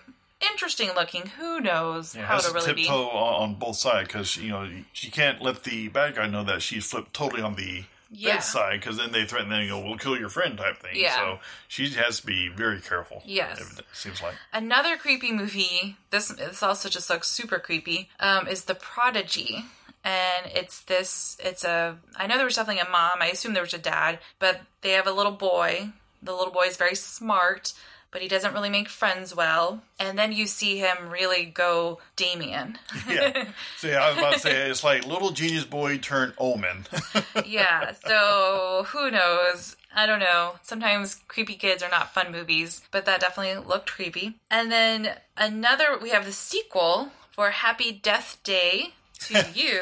[0.52, 1.28] interesting looking.
[1.38, 4.70] Who knows Yeah, how to really be tiptoe on, on both sides because you know
[4.94, 8.36] she can't let the bad guy know that she's flipped totally on the Yeah.
[8.36, 9.62] bad side because then they threaten them.
[9.62, 10.94] You know, we'll kill your friend type thing.
[10.96, 11.16] Yeah.
[11.16, 13.22] So she has to be very careful.
[13.26, 13.78] Yes.
[13.78, 14.36] It seems like.
[14.52, 15.98] Another creepy movie.
[16.10, 18.10] This this also just looks super creepy.
[18.20, 19.64] Um, is The Prodigy,
[20.04, 21.38] and it's this.
[21.40, 21.98] It's a.
[22.16, 23.22] I know there was definitely a mom.
[23.22, 25.90] I assume there was a dad, but they have a little boy.
[26.22, 27.74] The little boy is very smart,
[28.12, 29.82] but he doesn't really make friends well.
[30.00, 32.78] And then you see him really go Damien.
[33.08, 33.46] Yeah.
[33.78, 36.86] See, I was about to say it's like little genius boy turned omen.
[37.46, 39.76] yeah, so who knows?
[39.96, 40.54] I don't know.
[40.62, 44.36] Sometimes creepy kids are not fun movies, but that definitely looked creepy.
[44.52, 49.80] And then another, we have the sequel for Happy Death Day to You.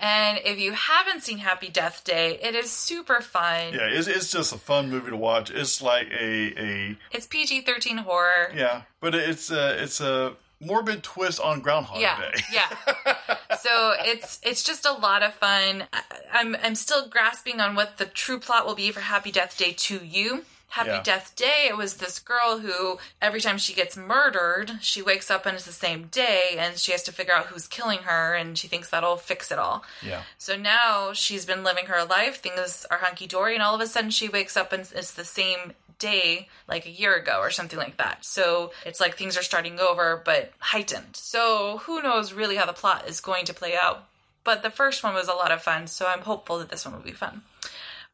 [0.00, 3.72] and if you haven't seen Happy Death Day, it is super fun.
[3.74, 5.50] yeah, it's, it's just a fun movie to watch.
[5.50, 8.52] It's like a a It's PG 13 horror.
[8.54, 12.40] yeah, but it's a it's a morbid twist on Groundhog yeah Day.
[12.50, 13.14] yeah
[13.60, 16.00] so it's it's just a lot of fun I,
[16.32, 19.72] i'm i'm still grasping on what the true plot will be for happy death day
[19.72, 21.02] to you happy Yeah.
[21.02, 25.46] death day it was this girl who every time she gets murdered she wakes up
[25.46, 28.58] and it's the same day and she has to figure out who's killing her and
[28.58, 30.22] she thinks that'll fix it all Yeah.
[30.38, 34.10] so now she's been living her life things are hunky-dory and all of a sudden
[34.10, 37.96] she wakes up and it's the same day like a year ago or something like
[37.96, 38.22] that.
[38.22, 41.16] So it's like things are starting over but heightened.
[41.16, 44.04] So who knows really how the plot is going to play out.
[44.44, 46.94] But the first one was a lot of fun, so I'm hopeful that this one
[46.94, 47.40] will be fun.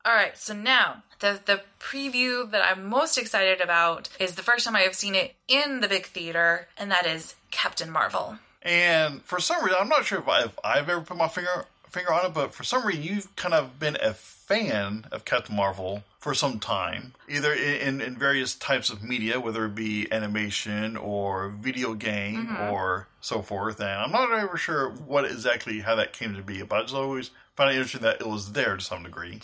[0.04, 4.64] All right, so now the the preview that I'm most excited about is the first
[4.64, 8.38] time I have seen it in the big theater, and that is Captain Marvel.
[8.62, 11.66] And for some reason, I'm not sure if, I, if I've ever put my finger
[11.88, 15.54] finger on it, but for some reason, you've kind of been a fan of Captain
[15.54, 20.96] Marvel for some time, either in, in various types of media, whether it be animation
[20.96, 22.70] or video game Mm-hmm.
[22.72, 23.78] or so forth.
[23.80, 26.94] And I'm not ever sure what exactly how that came to be, but I just
[26.94, 29.40] always found it interesting that it was there to some degree.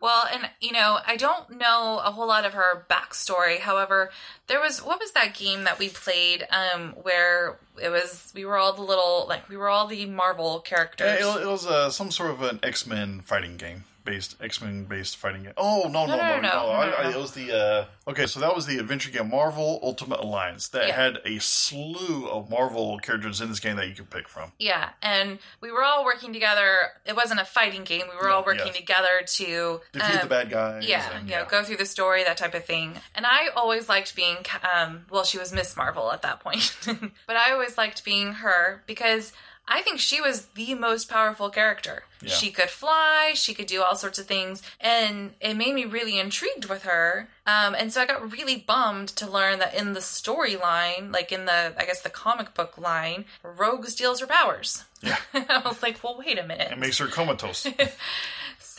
[0.00, 3.58] Well, and you know, I don't know a whole lot of her backstory.
[3.58, 4.10] However,
[4.46, 8.56] there was what was that game that we played um where it was we were
[8.56, 11.20] all the little like we were all the Marvel characters.
[11.20, 13.84] It, it was uh, some sort of an X Men fighting game.
[14.10, 15.52] Based X Men based fighting game.
[15.56, 16.40] Oh no no no no, no!
[16.40, 18.26] no, no, I, I, it was the uh, okay.
[18.26, 20.96] So that was the adventure game Marvel Ultimate Alliance that Yeah.
[20.96, 24.50] had a slew of Marvel characters in this game that you could pick from.
[24.58, 26.76] Yeah, and we were all working together.
[27.06, 28.02] It wasn't a fighting game.
[28.10, 28.76] We were all working yes.
[28.76, 30.88] together to Defeat um, the bad guys.
[30.88, 32.94] Yeah, and, you know, go through the story, that type of thing.
[33.14, 34.38] And I always liked being,
[34.76, 38.82] um, well, she was Miss Marvel at that point, but I always liked being her
[38.86, 39.32] because
[39.72, 42.02] I think she was the most powerful character.
[42.20, 42.30] Yeah.
[42.30, 46.18] She could fly, she could do all sorts of things, and it made me really
[46.18, 47.28] intrigued with her.
[47.46, 51.44] Um, and so I got really bummed to learn that in the storyline, like in
[51.44, 54.84] the, I guess the comic book line, Rogue steals her powers.
[55.02, 55.16] Yeah.
[55.34, 56.72] I was like, well, wait a minute.
[56.72, 57.64] It makes her comatose.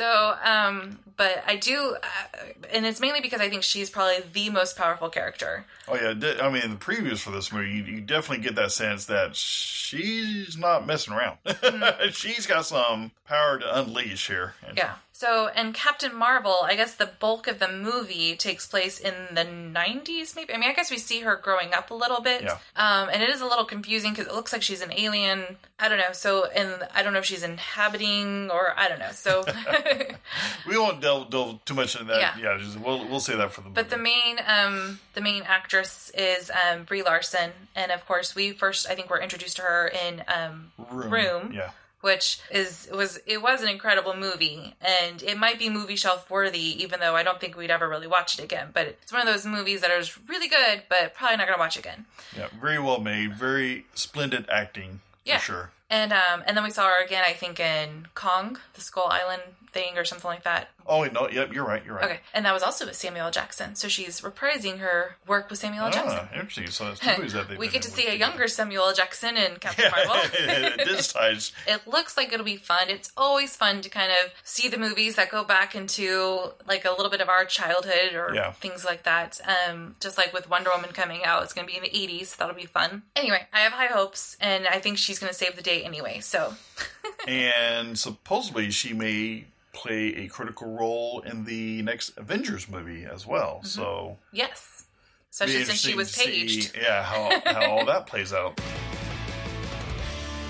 [0.02, 2.38] So, um, but I do, uh,
[2.74, 5.64] and it's mainly because I think she's probably the most powerful character.
[5.88, 9.06] oh yeah, I mean the previews for this movie, you, you definitely get that sense
[9.06, 11.38] that she's not messing around.
[12.14, 14.56] she's got some power to unleash here.
[14.66, 14.78] And- Mm-hmm.
[14.78, 14.94] Yeah.
[15.22, 19.44] So, and Captain Marvel, I guess the bulk of the movie takes place in the
[19.44, 20.52] 90s, maybe.
[20.52, 22.42] I mean, I guess we see her growing up a little bit.
[22.42, 22.58] Yeah.
[22.76, 25.58] Um, and it is a little confusing because it looks like she's an alien.
[25.80, 26.14] I don't know.
[26.14, 29.12] So, and I don't know if she's inhabiting or I don't know.
[29.12, 29.46] So,
[30.68, 32.40] We won't delve, delve too much into that.
[32.40, 32.54] Yeah.
[32.54, 36.12] Yeah, just, we'll we'll say that for the But the main, um, the main actress
[36.18, 39.88] is um, Brie Larson, and of course, we first I think we're introduced to her
[39.88, 41.70] in um, Room, Yeah.
[42.02, 46.84] Which is was it was an incredible movie, and it might be movie shelf worthy,
[46.84, 48.70] even though I don't think we'd ever really watch it again.
[48.74, 51.78] But it's one of those movies that is really good, but probably not gonna watch
[51.78, 52.06] again.
[52.38, 55.38] Yeah, very well made, very splendid acting Yeah.
[55.38, 55.72] for sure.
[55.92, 59.44] And um, and then we saw her again, I think in Kong, the Skull Island
[59.72, 60.70] thing, or something like that.
[60.88, 62.06] Oh no, yep, you're right, you're right.
[62.06, 63.32] Okay, and that was also with Samuel L.
[63.32, 65.92] Jackson, so she's reprising her work with Samuel L.
[65.92, 66.20] Jackson.
[66.24, 66.68] Ah, interesting.
[66.68, 68.94] So that's two movies that they we get to see a younger Samuel L.
[68.94, 70.16] Jackson in Captain Marvel.
[70.50, 72.90] At this time, it looks like it'll be fun.
[72.90, 76.92] It's always fun to kind of see the movies that go back into like a
[76.92, 78.52] little bit of our childhood or Yeah.
[78.54, 79.40] things like that.
[79.70, 82.28] Um, just like with Wonder Woman coming out, it's going to be in the 80s.
[82.28, 83.04] So that'll be fun.
[83.16, 86.20] Anyway, I have high hopes, and I think she's going to save the day anyway.
[86.20, 86.54] So
[87.28, 93.58] and supposedly she may play a critical role in the next Avengers movie as well.
[93.58, 93.68] Mm-hmm.
[93.68, 94.86] So yes,
[95.40, 96.78] be especially since she was to see, paged.
[96.82, 98.60] yeah, how how all that plays out.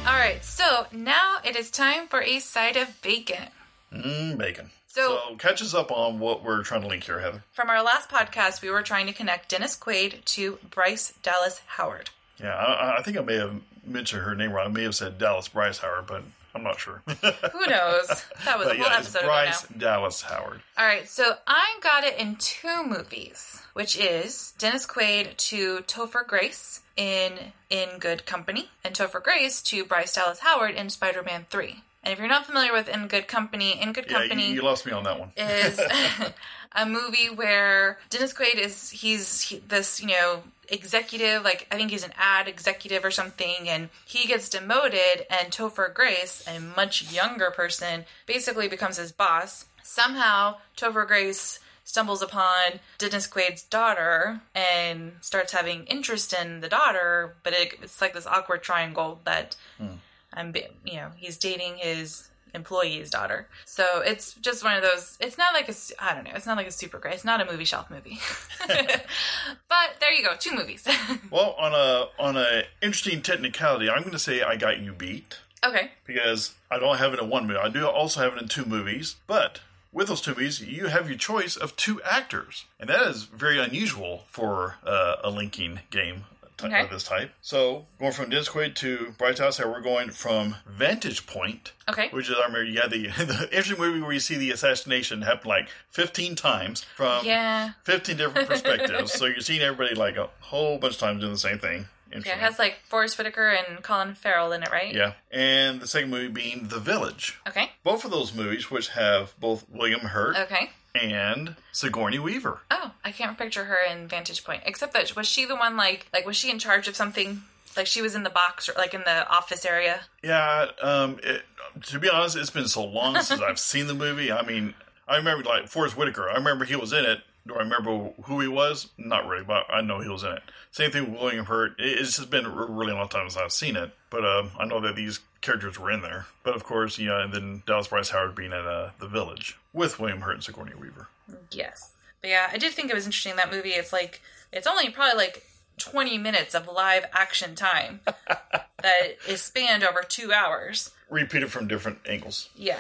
[0.03, 3.49] All right, so now it is time for a side of bacon.
[3.93, 4.71] Mm, bacon.
[4.87, 7.43] So- so catch us up on what we're trying to link here, Heather.
[7.53, 12.09] From our last podcast, we were trying to connect Dennis Quaid to Bryce Dallas Howard.
[12.41, 14.67] Yeah, I, I think I may have mentioned her name wrong.
[14.67, 16.23] I may have said Dallas Bryce Howard, but
[16.53, 17.01] I'm not sure.
[17.07, 18.07] Who knows?
[18.45, 19.23] That was a whole yeah, episode.
[19.23, 20.61] Bryce Dallas Howard.
[20.77, 26.25] All right, so I got it in two movies, which is Dennis Quaid to Topher
[26.27, 27.33] Grace in
[27.69, 31.83] In Good Company, and Topher Grace to Bryce Dallas Howard in Spider-Man Three.
[32.03, 34.61] And if you're not familiar with In Good Company, In Good Yeah, Company you, you
[34.63, 35.31] lost me on that one.
[35.37, 35.79] is
[36.73, 41.91] a movie where Dennis Quaid is he's he, this you know executive like I think
[41.91, 47.11] he's an ad executive or something and he gets demoted and Topher Grace a much
[47.11, 55.11] younger person basically becomes his boss somehow Topher Grace stumbles upon Dennis Quaid's daughter and
[55.19, 59.95] starts having interest in the daughter but it, it's like this awkward triangle that hmm.
[60.33, 60.53] I'm,
[60.85, 63.47] you know, he's dating his employee's daughter.
[63.65, 65.17] So it's just one of those.
[65.19, 65.75] It's not like a.
[65.99, 66.31] I don't know.
[66.35, 67.15] It's not like a super great.
[67.15, 68.19] It's not a movie shelf movie.
[68.67, 70.87] but there you go, two movies.
[71.29, 75.39] Well, on a on a interesting technicality, I'm going to say I got you beat
[75.65, 75.91] okay.
[76.05, 77.59] because I don't have it in one movie.
[77.59, 79.61] I do also have it in two movies, but
[79.93, 83.59] with those two movies, you have your choice of two actors, and that is very
[83.59, 86.25] unusual for uh, a linking game
[86.63, 86.81] Okay.
[86.81, 87.31] of this type.
[87.41, 92.09] So, going from Dennis Quaid to Bryce Howard, we're going from Vantage Point, Okay.
[92.09, 95.21] which is I remember you had the, the interesting movie where you see the assassination
[95.23, 97.71] happen like 15 times from Yeah.
[97.83, 99.13] 15 different perspectives.
[99.13, 101.87] so you're seeing everybody like a whole bunch of times doing the same thing.
[102.13, 104.93] Yeah, it has like Forest Whitaker and Colin Farrell in it, right?
[104.93, 105.13] Yeah.
[105.31, 107.39] And the second movie being The Village.
[107.47, 107.71] Okay.
[107.85, 110.71] Both of those movies, which have both William Hurt Okay.
[110.93, 112.59] And Sigourney Weaver.
[112.69, 114.63] Oh, I can't picture her in Vantage Point.
[114.65, 117.43] Except that was she the one like like was she in charge of something?
[117.77, 120.01] Like she was in the box, or like in the office area.
[120.21, 121.43] Yeah, um, it,
[121.83, 124.31] to be honest, it's been so long since I've seen the movie.
[124.31, 124.73] I mean,
[125.07, 126.29] I remember like Forest Whitaker.
[126.29, 127.21] I remember he was in it.
[127.47, 128.89] Do I remember who he was?
[128.97, 130.43] Not really, but I know he was in it.
[130.71, 131.73] Same thing with William Hurt.
[131.79, 134.79] It's just been a really long time since I've seen it, but um, I know
[134.81, 136.27] that these characters were in there.
[136.43, 139.99] But of course, yeah, and then Dallas Bryce Howard being at uh, the Village with
[139.99, 141.07] William Hurt and Sigourney Weaver.
[141.51, 141.93] Yes.
[142.21, 143.69] But yeah, I did think it was interesting that movie.
[143.69, 144.21] It's like
[144.51, 145.43] it's only probably like
[145.77, 150.91] 20 minutes of live action time that is spanned over two hours.
[151.09, 152.49] Repeated from different angles.
[152.55, 152.79] Yeah.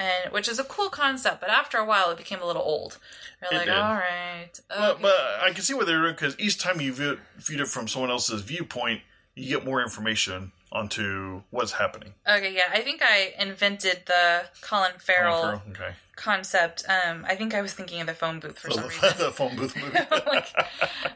[0.00, 2.98] And which is a cool concept, but after a while it became a little old.
[3.42, 3.74] You're It like, did.
[3.76, 4.48] all right.
[4.68, 7.18] But, okay." but I can see what they're doing because each time you view it,
[7.36, 9.02] viewed it from someone else's viewpoint,
[9.34, 12.14] you get more information onto what's happening.
[12.28, 15.94] okay, yeah, I think I invented the Colin Farrell Farrell, Okay.
[16.14, 16.84] concept.
[16.88, 19.18] Um, I think I was thinking of the phone booth for So some reason.
[19.18, 19.98] the phone booth movie.
[20.30, 20.46] like,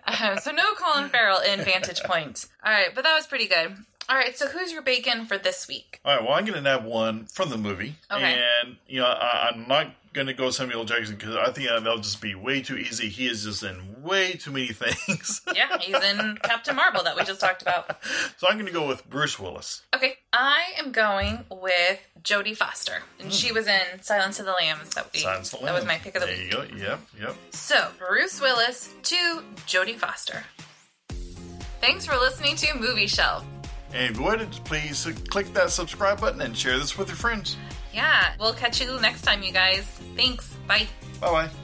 [0.09, 2.47] uh, so no Colin Farrell in Vantage Point.
[2.65, 3.77] All right, but that was pretty good.
[4.09, 6.01] All right, so who's your bacon for this week?
[6.05, 7.95] All right, well, I'm going to nab one from the movie.
[8.11, 8.43] Okay.
[8.63, 11.99] And, you know, I, I'm not going to go Samuel Jackson because I think that'll
[11.99, 13.09] just be way too easy.
[13.09, 15.41] He is just in way too many things.
[15.55, 18.03] Yeah, he's in Captain Marvel that we just talked about.
[18.37, 19.83] so I'm going to go with Bruce Willis.
[19.95, 23.55] Okay, I am going with Jodie Foster, and she hmm.
[23.55, 24.91] was in Silence of the Lambs.
[24.91, 26.73] That we Silence of the that was my pick of the There week.
[26.73, 26.85] you go.
[26.85, 27.37] Yep, yep.
[27.51, 30.45] So Bruce Willis to Jodie Foster.
[31.81, 33.45] Thanks for listening to Movie Shelf.
[33.95, 37.57] And if you would, please click that subscribe button and share this with your friends.
[37.93, 39.85] Yeah, we'll catch you next time, you guys.
[40.17, 40.53] Thanks.
[40.67, 40.89] Bye.
[41.21, 41.64] Bye bye.